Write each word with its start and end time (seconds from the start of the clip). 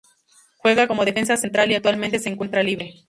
Juega 0.57 0.87
como 0.87 1.05
defensa 1.05 1.37
central 1.37 1.69
y 1.71 1.75
actualmente 1.75 2.17
se 2.17 2.29
encuentra 2.29 2.63
libre. 2.63 2.95